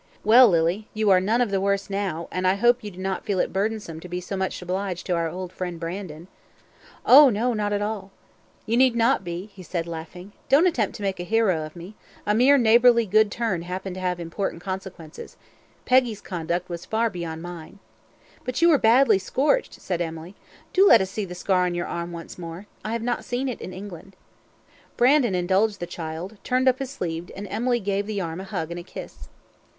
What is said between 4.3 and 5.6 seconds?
much obliged to our old